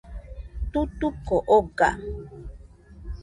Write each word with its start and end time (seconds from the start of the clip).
Tutuco 0.71 1.35
oga. 1.57 1.89